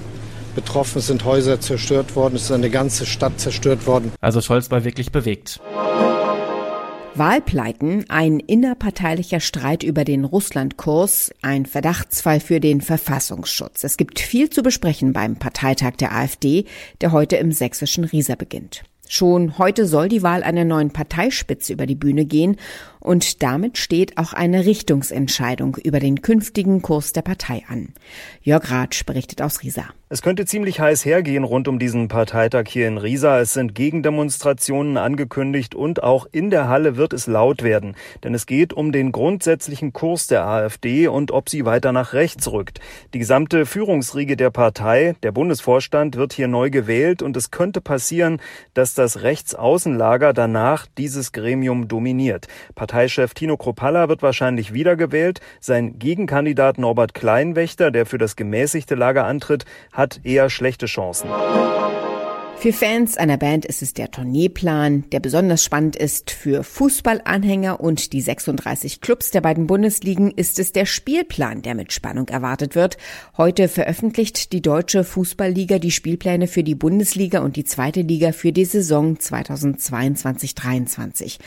betroffen, 0.56 1.00
es 1.00 1.08
sind 1.08 1.26
Häuser 1.26 1.60
zerstört 1.60 2.16
worden, 2.16 2.38
es 2.38 2.44
ist 2.44 2.52
eine 2.54 2.70
ganze 2.70 3.06
Stadt 3.06 3.42
zerstört 3.42 3.86
worden. 3.88 4.14
Also 4.22 4.40
Scholz 4.40 4.72
war 4.72 4.86
wirklich 4.86 5.12
bewegt. 5.12 5.60
Wahlpleiten, 7.18 8.06
ein 8.10 8.40
innerparteilicher 8.40 9.40
Streit 9.40 9.84
über 9.84 10.04
den 10.04 10.25
Russlandkurs, 10.25 11.31
ein 11.42 11.66
Verdachtsfall 11.66 12.40
für 12.40 12.60
den 12.60 12.81
Verfassungsschutz. 12.81 13.84
Es 13.84 13.98
gibt 13.98 14.19
viel 14.19 14.50
zu 14.50 14.64
besprechen 14.64 15.14
beim 15.14 15.36
Parteitag 15.36 15.96
der 15.98 16.16
AfD, 16.16 16.66
der 17.02 17.12
heute 17.12 17.38
im 17.38 17.52
sächsischen 17.52 18.04
Riesa 18.04 18.36
beginnt. 18.36 18.84
Schon 19.10 19.58
heute 19.58 19.88
soll 19.88 20.10
die 20.10 20.22
Wahl 20.22 20.44
einer 20.44 20.66
neuen 20.66 20.92
Parteispitze 20.92 21.72
über 21.74 21.86
die 21.86 21.96
Bühne 21.96 22.25
gehen 22.25 22.58
und 23.07 23.42
damit 23.42 23.77
steht 23.77 24.18
auch 24.18 24.33
eine 24.33 24.65
Richtungsentscheidung 24.65 25.77
über 25.77 26.00
den 26.00 26.21
künftigen 26.21 26.81
Kurs 26.81 27.13
der 27.13 27.21
Partei 27.21 27.63
an. 27.68 27.94
Jörg 28.42 28.69
Ratsch 28.69 29.06
berichtet 29.06 29.42
aus 29.42 29.63
Riesa. 29.63 29.86
Es 30.09 30.21
könnte 30.21 30.45
ziemlich 30.45 30.80
heiß 30.80 31.04
hergehen 31.04 31.44
rund 31.44 31.68
um 31.68 31.80
diesen 31.80 32.07
Parteitag 32.07 32.64
hier 32.69 32.87
in 32.87 32.97
Riesa. 32.97 33.42
Es 33.42 33.52
sind 33.52 33.76
Gegendemonstrationen 33.76 34.95
angekündigt 34.95 35.76
und 35.76 36.02
auch 36.02 36.26
in 36.31 36.49
der 36.49 36.69
Halle 36.69 36.95
wird 36.95 37.11
es 37.11 37.28
laut 37.28 37.61
werden. 37.61 37.94
Denn 38.23 38.33
es 38.33 38.45
geht 38.45 38.71
um 38.71 38.94
den 38.94 39.11
grundsätzlichen 39.11 39.92
Kurs 39.92 40.28
der 40.28 40.45
AfD 40.45 41.09
und 41.09 41.31
ob 41.31 41.49
sie 41.49 41.66
weiter 41.66 41.92
nach 41.92 42.14
rechts 42.14 42.49
rückt. 42.49 42.80
Die 43.14 43.19
gesamte 43.19 43.66
Führungsriege 43.66 44.37
der 44.37 44.49
Partei, 44.49 45.18
der 45.23 45.33
Bundesvorstand, 45.33 46.16
wird 46.16 46.31
hier 46.31 46.47
neu 46.47 46.69
gewählt 46.69 47.21
und 47.21 47.35
es 47.35 47.52
könnte 47.52 47.81
passieren, 47.81 48.40
dass 48.73 48.94
das 48.94 49.23
Rechtsaußenlager 49.23 50.31
danach 50.31 50.87
dieses 50.97 51.33
Gremium 51.33 51.90
dominiert. 51.90 52.47
Parteichef 52.97 53.35
Tino 53.35 53.57
Kropalla 53.57 54.09
wird 54.09 54.23
wahrscheinlich 54.23 54.73
wiedergewählt. 54.73 55.39
Sein 55.59 55.99
Gegenkandidat 55.99 56.80
Norbert 56.80 57.13
Kleinwächter, 57.13 57.92
der 57.92 58.07
für 58.07 58.18
das 58.18 58.35
gemäßigte 58.35 58.95
Lager 58.95 59.25
antritt, 59.25 59.66
hat 59.92 60.19
eher 60.23 60.49
schlechte 60.49 60.87
Chancen. 60.87 61.30
Für 62.59 62.73
Fans 62.73 63.18
einer 63.18 63.37
Band 63.37 63.66
ist 63.66 63.83
es 63.83 63.94
der 63.94 64.09
Tourneeplan, 64.09 65.04
der 65.11 65.19
besonders 65.19 65.64
spannend 65.64 65.95
ist. 65.95 66.31
Für 66.31 66.64
Fußballanhänger 66.64 67.80
und 67.80 68.14
die 68.14 68.21
36 68.21 68.99
Clubs 68.99 69.30
der 69.30 69.42
beiden 69.42 69.68
Bundesligen 69.68 70.31
ist 70.31 70.57
es 70.57 70.71
der 70.71 70.87
Spielplan, 70.87 71.61
der 71.61 71.76
mit 71.76 71.94
Spannung 71.94 72.30
erwartet 72.30 72.73
wird. 72.73 72.97
Heute 73.37 73.68
veröffentlicht 73.68 74.54
die 74.54 74.64
Deutsche 74.64 75.04
Fußballliga 75.04 75.78
die 75.78 75.92
Spielpläne 75.92 76.47
für 76.47 76.64
die 76.64 76.73
Bundesliga 76.73 77.42
und 77.42 77.57
die 77.57 77.64
zweite 77.64 78.02
Liga 78.02 78.31
für 78.31 78.52
die 78.52 78.66
Saison 78.66 79.18
2022-23. 79.18 81.37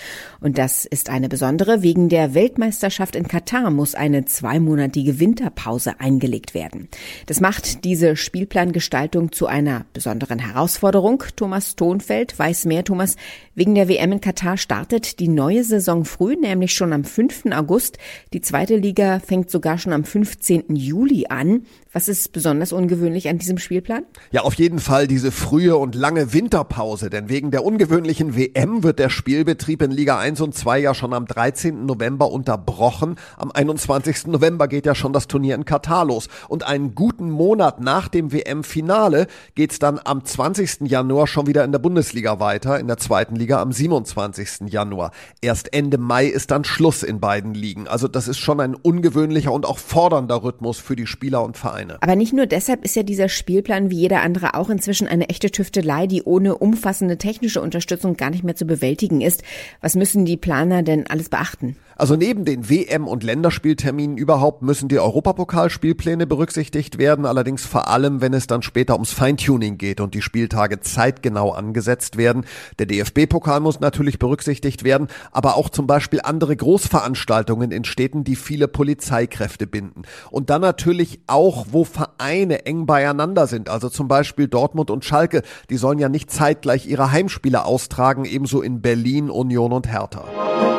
Und 0.40 0.58
das 0.58 0.84
ist 0.84 1.10
eine 1.10 1.28
besondere. 1.28 1.82
Wegen 1.82 2.08
der 2.08 2.34
Weltmeisterschaft 2.34 3.16
in 3.16 3.26
Katar 3.26 3.70
muss 3.70 3.96
eine 3.96 4.26
zweimonatige 4.26 5.18
Winterpause 5.18 5.98
eingelegt 5.98 6.54
werden. 6.54 6.86
Das 7.26 7.40
macht 7.40 7.84
diese 7.84 8.14
Spielplangestaltung 8.14 9.32
zu 9.32 9.48
einer 9.48 9.86
besonderen 9.92 10.38
Herausforderung 10.38 10.99
Änderung. 11.00 11.24
Thomas 11.34 11.76
Thonfeld 11.76 12.38
weiß 12.38 12.66
mehr. 12.66 12.84
Thomas, 12.84 13.16
wegen 13.54 13.74
der 13.74 13.88
WM 13.88 14.12
in 14.12 14.20
Katar 14.20 14.58
startet 14.58 15.18
die 15.18 15.28
neue 15.28 15.64
Saison 15.64 16.04
früh, 16.04 16.36
nämlich 16.36 16.74
schon 16.74 16.92
am 16.92 17.04
5. 17.04 17.46
August. 17.52 17.96
Die 18.34 18.42
zweite 18.42 18.76
Liga 18.76 19.18
fängt 19.20 19.50
sogar 19.50 19.78
schon 19.78 19.94
am 19.94 20.04
15. 20.04 20.76
Juli 20.76 21.26
an. 21.30 21.62
Was 21.92 22.06
ist 22.06 22.32
besonders 22.32 22.72
ungewöhnlich 22.72 23.28
an 23.28 23.38
diesem 23.38 23.58
Spielplan? 23.58 24.04
Ja, 24.30 24.42
auf 24.42 24.54
jeden 24.54 24.78
Fall 24.78 25.08
diese 25.08 25.32
frühe 25.32 25.76
und 25.76 25.96
lange 25.96 26.32
Winterpause, 26.32 27.10
denn 27.10 27.28
wegen 27.28 27.50
der 27.50 27.64
ungewöhnlichen 27.64 28.36
WM 28.36 28.84
wird 28.84 29.00
der 29.00 29.08
Spielbetrieb 29.08 29.82
in 29.82 29.90
Liga 29.90 30.18
1 30.18 30.40
und 30.40 30.54
2 30.54 30.78
ja 30.80 30.94
schon 30.94 31.12
am 31.12 31.26
13. 31.26 31.86
November 31.86 32.30
unterbrochen. 32.30 33.16
Am 33.36 33.50
21. 33.50 34.28
November 34.28 34.68
geht 34.68 34.86
ja 34.86 34.94
schon 34.94 35.12
das 35.12 35.26
Turnier 35.26 35.56
in 35.56 35.64
Katar 35.64 36.04
los 36.04 36.28
und 36.48 36.64
einen 36.64 36.94
guten 36.94 37.30
Monat 37.30 37.80
nach 37.80 38.06
dem 38.06 38.32
WM-Finale 38.32 39.26
geht's 39.56 39.80
dann 39.80 39.98
am 40.04 40.24
20. 40.24 40.89
Januar 40.90 41.26
schon 41.26 41.46
wieder 41.46 41.64
in 41.64 41.72
der 41.72 41.78
Bundesliga 41.78 42.40
weiter, 42.40 42.78
in 42.78 42.88
der 42.88 42.98
zweiten 42.98 43.36
Liga 43.36 43.62
am 43.62 43.72
27. 43.72 44.68
Januar. 44.68 45.12
Erst 45.40 45.72
Ende 45.72 45.96
Mai 45.96 46.26
ist 46.26 46.50
dann 46.50 46.64
Schluss 46.64 47.02
in 47.02 47.20
beiden 47.20 47.54
Ligen. 47.54 47.88
Also 47.88 48.08
das 48.08 48.28
ist 48.28 48.38
schon 48.38 48.60
ein 48.60 48.74
ungewöhnlicher 48.74 49.52
und 49.52 49.64
auch 49.64 49.78
fordernder 49.78 50.42
Rhythmus 50.42 50.78
für 50.78 50.96
die 50.96 51.06
Spieler 51.06 51.42
und 51.44 51.56
Vereine. 51.56 51.98
Aber 52.00 52.16
nicht 52.16 52.32
nur 52.32 52.46
deshalb 52.46 52.84
ist 52.84 52.96
ja 52.96 53.04
dieser 53.04 53.28
Spielplan 53.28 53.90
wie 53.90 53.98
jeder 53.98 54.22
andere 54.22 54.54
auch 54.54 54.68
inzwischen 54.68 55.06
eine 55.06 55.28
echte 55.28 55.50
Tüftelei, 55.50 56.06
die 56.06 56.24
ohne 56.24 56.58
umfassende 56.58 57.16
technische 57.16 57.62
Unterstützung 57.62 58.16
gar 58.16 58.30
nicht 58.30 58.44
mehr 58.44 58.56
zu 58.56 58.66
bewältigen 58.66 59.20
ist. 59.20 59.42
Was 59.80 59.94
müssen 59.94 60.24
die 60.24 60.36
Planer 60.36 60.82
denn 60.82 61.06
alles 61.06 61.28
beachten? 61.28 61.76
Also 62.00 62.16
neben 62.16 62.46
den 62.46 62.70
WM- 62.70 63.06
und 63.06 63.22
Länderspielterminen 63.22 64.16
überhaupt 64.16 64.62
müssen 64.62 64.88
die 64.88 64.98
Europapokalspielpläne 64.98 66.26
berücksichtigt 66.26 66.96
werden, 66.96 67.26
allerdings 67.26 67.66
vor 67.66 67.88
allem, 67.88 68.22
wenn 68.22 68.32
es 68.32 68.46
dann 68.46 68.62
später 68.62 68.94
ums 68.94 69.12
Feintuning 69.12 69.76
geht 69.76 70.00
und 70.00 70.14
die 70.14 70.22
Spieltage 70.22 70.79
zeitgenau 70.80 71.50
angesetzt 71.52 72.16
werden. 72.16 72.44
Der 72.78 72.86
DFB-Pokal 72.86 73.60
muss 73.60 73.80
natürlich 73.80 74.18
berücksichtigt 74.18 74.84
werden, 74.84 75.08
aber 75.32 75.56
auch 75.56 75.68
zum 75.68 75.86
Beispiel 75.86 76.20
andere 76.22 76.56
Großveranstaltungen 76.56 77.70
in 77.70 77.84
Städten, 77.84 78.24
die 78.24 78.36
viele 78.36 78.68
Polizeikräfte 78.68 79.66
binden. 79.66 80.02
Und 80.30 80.50
dann 80.50 80.62
natürlich 80.62 81.20
auch, 81.26 81.66
wo 81.70 81.84
Vereine 81.84 82.66
eng 82.66 82.86
beieinander 82.86 83.46
sind, 83.46 83.68
also 83.68 83.88
zum 83.88 84.08
Beispiel 84.08 84.48
Dortmund 84.48 84.90
und 84.90 85.04
Schalke, 85.04 85.42
die 85.68 85.76
sollen 85.76 85.98
ja 85.98 86.08
nicht 86.08 86.30
zeitgleich 86.30 86.86
ihre 86.86 87.12
Heimspiele 87.12 87.64
austragen, 87.64 88.24
ebenso 88.24 88.62
in 88.62 88.82
Berlin, 88.82 89.30
Union 89.30 89.72
und 89.72 89.88
Hertha. 89.90 90.69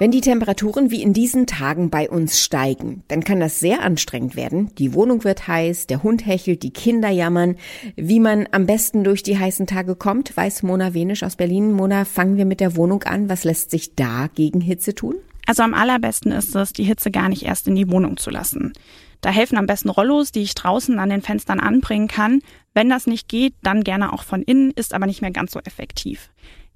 Wenn 0.00 0.12
die 0.12 0.22
Temperaturen 0.22 0.90
wie 0.90 1.02
in 1.02 1.12
diesen 1.12 1.46
Tagen 1.46 1.90
bei 1.90 2.08
uns 2.08 2.40
steigen, 2.40 3.02
dann 3.08 3.22
kann 3.22 3.38
das 3.38 3.60
sehr 3.60 3.82
anstrengend 3.82 4.34
werden. 4.34 4.74
Die 4.76 4.94
Wohnung 4.94 5.24
wird 5.24 5.46
heiß, 5.46 5.88
der 5.88 6.02
Hund 6.02 6.24
hechelt, 6.24 6.62
die 6.62 6.72
Kinder 6.72 7.10
jammern. 7.10 7.56
Wie 7.96 8.18
man 8.18 8.48
am 8.50 8.64
besten 8.64 9.04
durch 9.04 9.22
die 9.22 9.38
heißen 9.38 9.66
Tage 9.66 9.96
kommt, 9.96 10.34
weiß 10.34 10.62
Mona 10.62 10.94
Wenisch 10.94 11.22
aus 11.22 11.36
Berlin. 11.36 11.72
Mona, 11.72 12.06
fangen 12.06 12.38
wir 12.38 12.46
mit 12.46 12.60
der 12.60 12.76
Wohnung 12.76 13.02
an. 13.02 13.28
Was 13.28 13.44
lässt 13.44 13.70
sich 13.70 13.94
da 13.94 14.28
gegen 14.34 14.62
Hitze 14.62 14.94
tun? 14.94 15.16
Also 15.44 15.64
am 15.64 15.74
allerbesten 15.74 16.32
ist 16.32 16.54
es, 16.56 16.72
die 16.72 16.84
Hitze 16.84 17.10
gar 17.10 17.28
nicht 17.28 17.42
erst 17.42 17.68
in 17.68 17.74
die 17.74 17.90
Wohnung 17.90 18.16
zu 18.16 18.30
lassen. 18.30 18.72
Da 19.20 19.28
helfen 19.28 19.58
am 19.58 19.66
besten 19.66 19.90
Rollos, 19.90 20.32
die 20.32 20.40
ich 20.40 20.54
draußen 20.54 20.98
an 20.98 21.10
den 21.10 21.20
Fenstern 21.20 21.60
anbringen 21.60 22.08
kann. 22.08 22.40
Wenn 22.72 22.88
das 22.88 23.06
nicht 23.06 23.28
geht, 23.28 23.52
dann 23.62 23.84
gerne 23.84 24.14
auch 24.14 24.22
von 24.22 24.40
innen, 24.40 24.70
ist 24.70 24.94
aber 24.94 25.04
nicht 25.04 25.20
mehr 25.20 25.30
ganz 25.30 25.52
so 25.52 25.60
effektiv. 25.60 26.30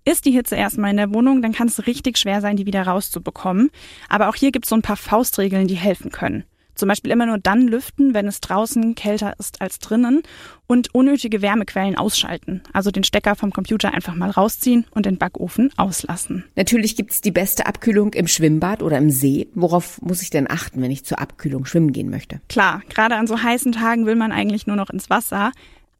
Ist 0.06 0.26
die 0.26 0.32
Hitze 0.32 0.54
erstmal 0.54 0.90
in 0.90 0.98
der 0.98 1.14
Wohnung, 1.14 1.40
dann 1.40 1.52
kann 1.52 1.68
es 1.68 1.86
richtig 1.86 2.18
schwer 2.18 2.42
sein, 2.42 2.56
die 2.56 2.66
wieder 2.66 2.82
rauszubekommen. 2.82 3.70
Aber 4.10 4.28
auch 4.28 4.34
hier 4.34 4.52
gibt 4.52 4.66
es 4.66 4.68
so 4.68 4.76
ein 4.76 4.82
paar 4.82 4.98
Faustregeln, 4.98 5.66
die 5.66 5.76
helfen 5.76 6.10
können. 6.10 6.44
Zum 6.74 6.88
Beispiel 6.88 7.12
immer 7.12 7.24
nur 7.24 7.38
dann 7.38 7.68
lüften, 7.68 8.14
wenn 8.14 8.26
es 8.26 8.40
draußen 8.40 8.96
kälter 8.96 9.34
ist 9.38 9.60
als 9.60 9.78
drinnen 9.78 10.22
und 10.66 10.94
unnötige 10.94 11.40
Wärmequellen 11.40 11.96
ausschalten. 11.96 12.62
Also 12.72 12.90
den 12.90 13.04
Stecker 13.04 13.36
vom 13.36 13.52
Computer 13.52 13.94
einfach 13.94 14.14
mal 14.14 14.30
rausziehen 14.30 14.84
und 14.90 15.06
den 15.06 15.16
Backofen 15.16 15.70
auslassen. 15.76 16.44
Natürlich 16.56 16.96
gibt 16.96 17.12
es 17.12 17.20
die 17.20 17.30
beste 17.30 17.66
Abkühlung 17.66 18.12
im 18.12 18.26
Schwimmbad 18.26 18.82
oder 18.82 18.98
im 18.98 19.10
See. 19.10 19.48
Worauf 19.54 20.02
muss 20.02 20.20
ich 20.20 20.30
denn 20.30 20.50
achten, 20.50 20.82
wenn 20.82 20.90
ich 20.90 21.04
zur 21.04 21.20
Abkühlung 21.20 21.64
schwimmen 21.64 21.92
gehen 21.92 22.10
möchte? 22.10 22.40
Klar, 22.48 22.82
gerade 22.88 23.14
an 23.14 23.28
so 23.28 23.40
heißen 23.40 23.72
Tagen 23.72 24.04
will 24.04 24.16
man 24.16 24.32
eigentlich 24.32 24.66
nur 24.66 24.76
noch 24.76 24.90
ins 24.90 25.08
Wasser. 25.08 25.52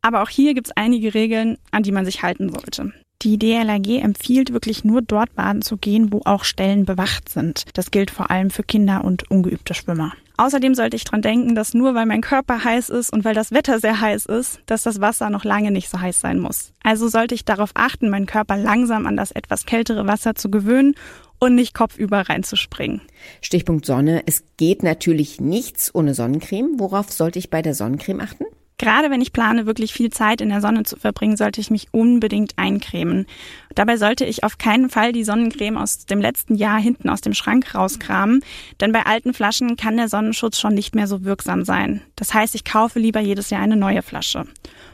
Aber 0.03 0.23
auch 0.23 0.29
hier 0.29 0.55
gibt 0.55 0.67
es 0.67 0.77
einige 0.77 1.15
Regeln, 1.15 1.57
an 1.71 1.85
die 1.85 1.93
man 1.93 2.05
sich 2.05 2.23
halten 2.23 2.51
sollte. 2.51 2.93
Die 3.25 3.39
DLRG 3.39 4.03
empfiehlt 4.03 4.53
wirklich 4.53 4.85
nur 4.85 5.01
dort 5.01 5.35
baden 5.35 5.63
zu 5.63 5.79
gehen, 5.79 6.13
wo 6.13 6.21
auch 6.27 6.45
Stellen 6.45 6.85
bewacht 6.85 7.31
sind. 7.31 7.65
Das 7.73 7.91
gilt 7.91 8.11
vor 8.11 8.31
allem 8.31 8.51
für 8.51 8.63
Kinder 8.63 9.03
und 9.03 9.31
ungeübte 9.31 9.73
Schwimmer. 9.73 10.13
Außerdem 10.37 10.75
sollte 10.75 10.97
ich 10.97 11.05
dran 11.05 11.23
denken, 11.23 11.55
dass 11.55 11.73
nur 11.73 11.95
weil 11.95 12.05
mein 12.05 12.21
Körper 12.21 12.65
heiß 12.65 12.91
ist 12.91 13.11
und 13.11 13.25
weil 13.25 13.35
das 13.35 13.51
Wetter 13.51 13.81
sehr 13.81 13.99
heiß 13.99 14.27
ist, 14.27 14.61
dass 14.67 14.83
das 14.83 15.01
Wasser 15.01 15.31
noch 15.31 15.45
lange 15.45 15.71
nicht 15.71 15.89
so 15.89 16.01
heiß 16.01 16.21
sein 16.21 16.39
muss. 16.39 16.73
Also 16.83 17.09
sollte 17.09 17.35
ich 17.35 17.47
darauf 17.47 17.71
achten, 17.73 18.11
meinen 18.11 18.27
Körper 18.27 18.59
langsam 18.59 19.07
an 19.07 19.17
das 19.17 19.31
etwas 19.31 19.65
kältere 19.65 20.07
Wasser 20.07 20.35
zu 20.35 20.51
gewöhnen 20.51 20.95
und 21.39 21.55
nicht 21.55 21.73
kopfüber 21.73 22.29
reinzuspringen. 22.29 23.01
Stichpunkt 23.41 23.87
Sonne. 23.87 24.23
Es 24.27 24.45
geht 24.59 24.83
natürlich 24.83 25.41
nichts 25.41 25.95
ohne 25.95 26.13
Sonnencreme. 26.13 26.79
Worauf 26.79 27.11
sollte 27.11 27.39
ich 27.39 27.49
bei 27.49 27.63
der 27.63 27.75
Sonnencreme 27.75 28.21
achten? 28.21 28.45
Gerade 28.77 29.09
wenn 29.09 29.21
ich 29.21 29.33
plane, 29.33 29.67
wirklich 29.67 29.93
viel 29.93 30.11
Zeit 30.11 30.41
in 30.41 30.49
der 30.49 30.61
Sonne 30.61 30.83
zu 30.83 30.97
verbringen, 30.97 31.37
sollte 31.37 31.61
ich 31.61 31.71
mich 31.71 31.89
unbedingt 31.93 32.55
eincremen. 32.57 33.27
Dabei 33.75 33.97
sollte 33.97 34.25
ich 34.25 34.43
auf 34.43 34.59
keinen 34.59 34.91
Fall 34.91 35.13
die 35.13 35.23
Sonnencreme 35.23 35.77
aus 35.77 36.07
dem 36.07 36.21
letzten 36.21 36.57
Jahr 36.57 36.81
hinten 36.81 37.09
aus 37.09 37.21
dem 37.21 37.35
Schrank 37.35 37.75
rauskramen, 37.75 38.43
denn 38.81 38.91
bei 38.91 39.07
alten 39.07 39.33
Flaschen 39.33 39.77
kann 39.77 39.97
der 39.97 40.09
Sonnenschutz 40.09 40.59
schon 40.59 40.75
nicht 40.75 40.95
mehr 40.95 41.07
so 41.07 41.25
wirksam 41.25 41.65
sein. 41.65 42.03
Das 42.17 42.35
heißt, 42.35 42.55
ich 42.57 42.65
kaufe 42.65 42.99
lieber 42.99 43.21
jedes 43.21 43.51
Jahr 43.51 43.63
eine 43.63 43.77
neue 43.77 44.03
Flasche. 44.03 44.45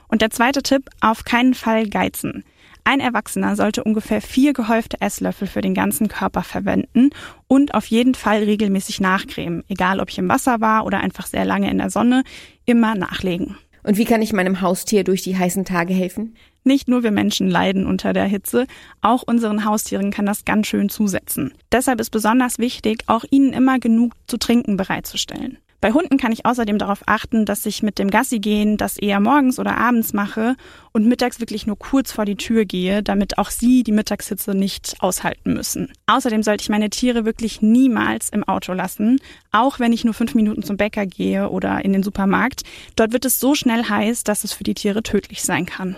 Und 0.09 0.21
der 0.21 0.31
zweite 0.31 0.63
Tipp, 0.63 0.91
auf 1.01 1.25
keinen 1.25 1.55
Fall 1.55 1.89
geizen. 1.89 2.45
Ein 2.85 3.01
Erwachsener 3.01 3.57
sollte 3.57 3.85
ungefähr 3.85 4.21
vier 4.21 4.53
gehäufte 4.53 5.01
Esslöffel 5.01 5.47
für 5.47 5.61
den 5.61 5.75
ganzen 5.75 6.09
Körper 6.09 6.43
verwenden 6.43 7.11
und 7.47 7.75
auf 7.75 7.87
jeden 7.87 8.15
Fall 8.15 8.43
regelmäßig 8.43 9.01
nachcremen, 9.01 9.65
egal 9.69 10.01
ob 10.01 10.11
ich 10.11 10.19
im 10.19 10.29
Wasser 10.29 10.61
war 10.61 10.85
oder 10.85 11.01
einfach 11.01 11.27
sehr 11.27 11.45
lange 11.45 11.71
in 11.71 11.79
der 11.79 11.91
Sonne, 11.91 12.25
immer 12.65 12.95
nachlegen. 12.95 13.57
Und 13.83 13.97
wie 13.97 14.05
kann 14.05 14.23
ich 14.23 14.33
meinem 14.33 14.61
Haustier 14.61 15.05
durch 15.05 15.23
die 15.23 15.37
heißen 15.37 15.65
Tage 15.65 15.95
helfen? 15.95 16.35
Nicht 16.65 16.89
nur 16.89 17.03
wir 17.03 17.11
Menschen 17.11 17.49
leiden 17.49 17.87
unter 17.87 18.13
der 18.13 18.25
Hitze, 18.25 18.67
auch 19.01 19.23
unseren 19.23 19.65
Haustieren 19.65 20.11
kann 20.11 20.27
das 20.27 20.45
ganz 20.45 20.67
schön 20.67 20.89
zusetzen. 20.89 21.55
Deshalb 21.73 22.01
ist 22.01 22.11
besonders 22.11 22.59
wichtig, 22.59 23.05
auch 23.07 23.25
ihnen 23.31 23.53
immer 23.53 23.79
genug 23.79 24.13
zu 24.27 24.37
trinken 24.37 24.77
bereitzustellen. 24.77 25.59
Bei 25.81 25.93
Hunden 25.93 26.19
kann 26.19 26.31
ich 26.31 26.45
außerdem 26.45 26.77
darauf 26.77 27.03
achten, 27.07 27.47
dass 27.47 27.65
ich 27.65 27.83
mit 27.83 27.99
dem 27.99 28.11
Gassi 28.11 28.39
gehen 28.39 28.77
das 28.77 28.99
eher 28.99 29.19
morgens 29.19 29.59
oder 29.59 29.79
abends 29.79 30.13
mache 30.13 30.57
und 30.93 31.07
mittags 31.07 31.41
wirklich 31.41 31.67
nur 31.67 31.79
kurz 31.79 32.13
vor 32.13 32.27
die 32.27 32.37
Tür 32.37 32.67
gehe, 32.67 33.03
damit 33.03 33.39
auch 33.39 33.49
sie 33.49 33.83
die 33.83 33.93
Mittagshitze 33.93 34.55
nicht 34.55 34.97
aushalten 35.01 35.55
müssen. 35.55 35.91
Außerdem 36.07 36.43
sollte 36.43 36.63
ich 36.63 36.69
meine 36.69 36.91
Tiere 36.91 37.25
wirklich 37.25 37.63
niemals 37.63 38.29
im 38.29 38.45
Auto 38.45 38.75
lassen, 38.75 39.21
auch 39.53 39.79
wenn 39.79 39.95
ich 39.95 40.05
nur 40.05 40.13
fünf 40.13 40.35
Minuten 40.35 40.63
zum 40.63 40.77
Bäcker 40.77 41.07
gehe 41.07 41.49
oder 41.49 41.83
in 41.83 41.95
den 41.95 42.03
Supermarkt. 42.03 42.63
Dort 42.97 43.13
wird 43.13 43.25
es 43.25 43.41
so 43.41 43.55
schnell 43.55 43.85
heiß, 43.85 44.25
dass 44.25 44.45
es 44.45 44.53
für 44.53 44.65
die 44.65 44.75
Tiere 44.75 45.03
tödlich 45.03 45.43
sein 45.43 45.65
kann. 45.65 45.97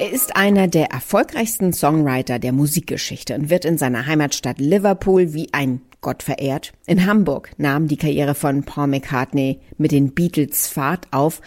Er 0.00 0.10
ist 0.10 0.34
einer 0.34 0.66
der 0.66 0.86
erfolgreichsten 0.86 1.72
Songwriter 1.72 2.40
der 2.40 2.50
Musikgeschichte 2.50 3.36
und 3.36 3.50
wird 3.50 3.64
in 3.64 3.78
seiner 3.78 4.06
Heimatstadt 4.06 4.58
Liverpool 4.58 5.32
wie 5.32 5.50
ein 5.52 5.80
Gott 6.02 6.22
verehrt. 6.22 6.72
In 6.86 7.06
Hamburg 7.06 7.52
nahm 7.56 7.88
die 7.88 7.96
Karriere 7.96 8.34
von 8.34 8.64
Paul 8.64 8.88
McCartney 8.88 9.60
mit 9.78 9.92
den 9.92 10.12
Beatles 10.12 10.68
Fahrt 10.68 11.06
auf. 11.12 11.40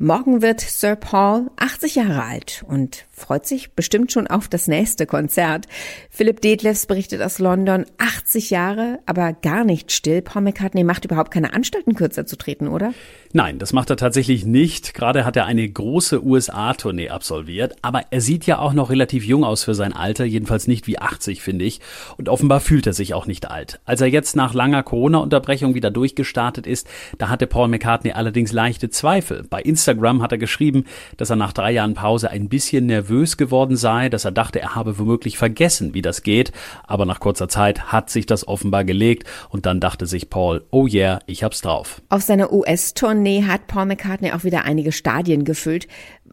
Morgen 0.00 0.42
wird 0.42 0.60
Sir 0.60 0.94
Paul 0.94 1.50
80 1.56 1.96
Jahre 1.96 2.22
alt 2.22 2.64
und 2.68 3.04
freut 3.10 3.46
sich 3.48 3.72
bestimmt 3.72 4.12
schon 4.12 4.28
auf 4.28 4.46
das 4.46 4.68
nächste 4.68 5.06
Konzert. 5.06 5.66
Philipp 6.08 6.40
Detlefs 6.40 6.86
berichtet 6.86 7.20
aus 7.20 7.40
London, 7.40 7.84
80 7.98 8.50
Jahre, 8.50 9.00
aber 9.06 9.32
gar 9.32 9.64
nicht 9.64 9.90
still. 9.90 10.22
Paul 10.22 10.42
McCartney 10.42 10.84
macht 10.84 11.04
überhaupt 11.04 11.32
keine 11.32 11.52
Anstalten, 11.52 11.96
kürzer 11.96 12.26
zu 12.26 12.36
treten, 12.36 12.68
oder? 12.68 12.94
Nein, 13.32 13.58
das 13.58 13.72
macht 13.72 13.90
er 13.90 13.96
tatsächlich 13.96 14.46
nicht. 14.46 14.94
Gerade 14.94 15.24
hat 15.24 15.34
er 15.34 15.46
eine 15.46 15.68
große 15.68 16.24
USA-Tournee 16.24 17.08
absolviert, 17.08 17.74
aber 17.82 18.02
er 18.10 18.20
sieht 18.20 18.46
ja 18.46 18.60
auch 18.60 18.74
noch 18.74 18.90
relativ 18.90 19.24
jung 19.24 19.42
aus 19.42 19.64
für 19.64 19.74
sein 19.74 19.92
Alter, 19.92 20.24
jedenfalls 20.24 20.68
nicht 20.68 20.86
wie 20.86 21.00
80, 21.00 21.42
finde 21.42 21.64
ich. 21.64 21.80
Und 22.16 22.28
offenbar 22.28 22.60
fühlt 22.60 22.86
er 22.86 22.92
sich 22.92 23.14
auch 23.14 23.26
nicht 23.26 23.50
alt. 23.50 23.80
Als 23.84 24.00
er 24.00 24.06
jetzt 24.06 24.36
nach 24.36 24.54
langer 24.54 24.84
Corona-Unterbrechung 24.84 25.74
wieder 25.74 25.90
durchgestartet 25.90 26.68
ist, 26.68 26.86
da 27.18 27.28
hatte 27.28 27.48
Paul 27.48 27.66
McCartney 27.66 28.12
allerdings 28.12 28.52
leichte 28.52 28.90
Zweifel. 28.90 29.44
Bei 29.50 29.60
Instagram 29.60 29.87
hat 29.88 30.32
er 30.32 30.38
geschrieben, 30.38 30.84
dass 31.16 31.30
er 31.30 31.36
nach 31.36 31.52
drei 31.52 31.72
Jahren 31.72 31.94
Pause 31.94 32.30
ein 32.30 32.48
bisschen 32.48 32.86
nervös 32.86 33.36
geworden 33.36 33.76
sei, 33.76 34.08
dass 34.08 34.24
er 34.24 34.32
dachte, 34.32 34.60
er 34.60 34.74
habe 34.74 34.98
womöglich 34.98 35.38
vergessen, 35.38 35.94
wie 35.94 36.02
das 36.02 36.22
geht. 36.22 36.52
Aber 36.86 37.06
nach 37.06 37.20
kurzer 37.20 37.48
Zeit 37.48 37.92
hat 37.92 38.10
sich 38.10 38.26
das 38.26 38.46
offenbar 38.46 38.84
gelegt 38.84 39.26
und 39.48 39.66
dann 39.66 39.80
dachte 39.80 40.06
sich 40.06 40.30
Paul, 40.30 40.64
oh 40.70 40.86
yeah, 40.86 41.20
ich 41.26 41.42
hab's 41.42 41.60
drauf. 41.60 42.02
Auf 42.08 42.22
seiner 42.22 42.52
US-Tournee 42.52 43.44
hat 43.44 43.66
Paul 43.66 43.86
McCartney 43.86 44.32
auch 44.32 44.44
wieder 44.44 44.64
einige 44.64 44.92
Stadien 44.92 45.44
gefüllt. 45.44 45.88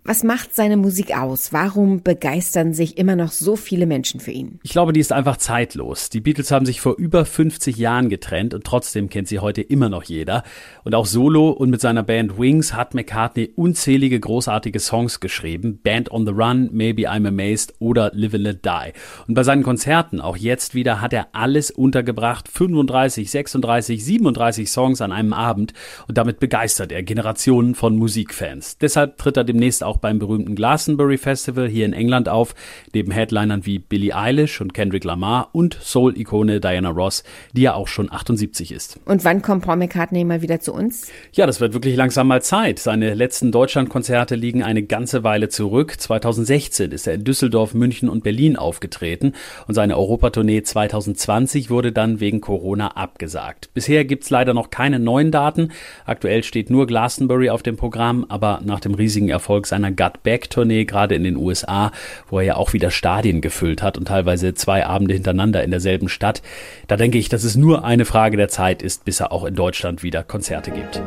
Was 0.08 0.24
macht 0.24 0.54
seine 0.54 0.78
Musik 0.78 1.18
aus? 1.18 1.52
Warum 1.52 2.04
begeistern 2.04 2.76
sich 2.76 3.00
immer 3.00 3.16
noch 3.16 3.32
so 3.32 3.56
viele 3.56 3.88
Menschen 3.88 4.20
für 4.20 4.30
ihn? 4.30 4.60
Ich 4.62 4.70
glaube, 4.70 4.94
die 4.94 5.00
ist 5.00 5.12
einfach 5.12 5.38
zeitlos. 5.38 6.12
Die 6.12 6.22
Beatles 6.22 6.52
haben 6.52 6.68
sich 6.68 6.80
vor 6.80 6.96
über 6.98 7.26
50 7.26 7.76
Jahren 7.76 8.08
getrennt 8.10 8.54
und 8.54 8.66
trotzdem 8.66 9.10
kennt 9.10 9.28
sie 9.28 9.40
heute 9.40 9.64
immer 9.64 9.90
noch 9.90 10.04
jeder. 10.04 10.44
Und 10.84 10.94
auch 10.94 11.08
solo 11.08 11.50
und 11.50 11.72
mit 11.72 11.82
seiner 11.82 12.04
Band 12.04 12.38
Wings 12.38 12.76
hat 12.76 12.94
McCartney 12.94 13.52
unzählige 13.56 14.20
großartige 14.20 14.80
Songs 14.80 15.22
geschrieben. 15.22 15.80
Band 15.82 16.12
on 16.12 16.28
the 16.28 16.34
Run, 16.34 16.70
Maybe 16.72 17.10
I'm 17.10 17.28
Amazed 17.28 17.74
oder 17.80 18.12
Live 18.14 18.36
and 18.36 18.44
Let 18.44 18.64
Die. 18.64 18.92
Und 19.28 19.34
bei 19.34 19.42
seinen 19.42 19.64
Konzerten, 19.64 20.22
auch 20.22 20.38
jetzt 20.38 20.76
wieder, 20.76 21.02
hat 21.02 21.14
er 21.14 21.30
alles 21.32 21.72
untergebracht. 21.72 22.48
35, 22.48 23.32
36, 23.32 24.06
37 24.06 24.70
Songs 24.70 25.02
an 25.02 25.12
einem 25.12 25.34
Abend. 25.34 25.74
Und 26.08 26.20
damit 26.20 26.40
begeistert 26.40 26.92
er 26.92 27.02
Generationen 27.02 27.74
von 27.74 27.98
Musikfans. 27.98 28.78
Deshalb 28.78 29.18
tritt 29.18 29.38
er 29.38 29.44
demnächst 29.44 29.84
auch 29.84 29.95
auch 29.96 30.00
beim 30.00 30.20
berühmten 30.20 30.56
Glastonbury 30.56 31.18
Festival 31.18 31.68
hier 31.68 31.86
in 31.86 31.94
England 31.94 32.28
auf, 32.28 32.54
neben 32.94 33.12
Headlinern 33.12 33.66
wie 33.66 33.80
Billie 33.80 34.16
Eilish 34.16 34.62
und 34.62 34.74
Kendrick 34.74 35.04
Lamar 35.04 35.50
und 35.54 35.78
Soul-Ikone 35.82 36.60
Diana 36.60 36.90
Ross, 36.90 37.24
die 37.54 37.62
ja 37.62 37.74
auch 37.74 37.88
schon 37.88 38.12
78 38.12 38.72
ist. 38.72 39.00
Und 39.06 39.24
wann 39.24 39.42
kommt 39.42 39.64
Paul 39.64 39.78
McCartney 39.78 40.26
mal 40.26 40.42
wieder 40.42 40.60
zu 40.60 40.74
uns? 40.74 41.10
Ja, 41.34 41.46
das 41.46 41.62
wird 41.62 41.74
wirklich 41.74 41.96
langsam 41.96 42.28
mal 42.28 42.42
Zeit. 42.42 42.80
Seine 42.80 43.14
letzten 43.14 43.52
Deutschlandkonzerte 43.52 44.36
liegen 44.36 44.64
eine 44.64 44.84
ganze 44.84 45.24
Weile 45.24 45.50
zurück. 45.50 46.00
2016 46.00 46.92
ist 46.92 47.08
er 47.08 47.14
in 47.14 47.24
Düsseldorf, 47.24 47.74
München 47.74 48.10
und 48.10 48.24
Berlin 48.24 48.58
aufgetreten 48.58 49.34
und 49.68 49.76
seine 49.76 49.98
Europatournee 49.98 50.64
2020 50.64 51.70
wurde 51.70 51.92
dann 51.92 52.20
wegen 52.20 52.42
Corona 52.42 52.90
abgesagt. 52.98 53.70
Bisher 53.74 54.04
gibt 54.04 54.24
es 54.24 54.30
leider 54.30 54.54
noch 54.54 54.70
keine 54.70 55.00
neuen 55.00 55.32
Daten. 55.32 55.72
Aktuell 56.06 56.44
steht 56.44 56.70
nur 56.70 56.88
Glastonbury 56.88 57.50
auf 57.50 57.64
dem 57.64 57.78
Programm, 57.78 58.26
aber 58.28 58.62
nach 58.66 58.80
dem 58.80 58.94
riesigen 58.94 59.30
Erfolg 59.30 59.68
seiner 59.68 59.85
seiner 59.86 59.96
Gut 59.96 60.24
Back 60.24 60.50
Tournee, 60.50 60.86
gerade 60.86 61.16
in 61.16 61.24
den 61.24 61.38
USA, 61.38 61.92
wo 62.30 62.40
er 62.40 62.46
ja 62.46 62.56
auch 62.56 62.74
wieder 62.74 62.92
Stadien 62.92 63.42
gefüllt 63.42 63.82
hat 63.82 63.98
und 63.98 64.08
teilweise 64.08 64.54
zwei 64.54 64.86
Abende 64.86 65.14
hintereinander 65.14 65.64
in 65.64 65.72
derselben 65.72 66.10
Stadt. 66.10 66.42
Da 66.88 66.98
denke 66.98 67.18
ich, 67.18 67.30
dass 67.30 67.44
es 67.44 67.56
nur 67.56 67.84
eine 67.84 68.06
Frage 68.06 68.38
der 68.38 68.50
Zeit 68.50 68.82
ist, 68.82 69.06
bis 69.06 69.20
er 69.20 69.32
auch 69.32 69.46
in 69.46 69.56
Deutschland 69.56 70.04
wieder 70.04 70.24
Konzerte 70.24 70.72
gibt. 70.72 71.02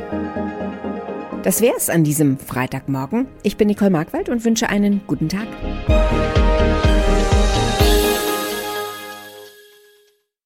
Das 1.42 1.60
wäre 1.60 1.74
es 1.76 1.88
an 1.88 2.04
diesem 2.04 2.38
Freitagmorgen. 2.38 3.26
Ich 3.42 3.56
bin 3.56 3.68
Nicole 3.68 3.90
Markwald 3.90 4.28
und 4.28 4.44
wünsche 4.44 4.68
einen 4.68 5.00
guten 5.06 5.28
Tag. 5.28 5.46